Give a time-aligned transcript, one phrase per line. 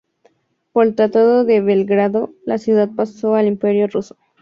[0.73, 4.17] Por el tratado de Belgrado la ciudad pasó al Imperio ruso.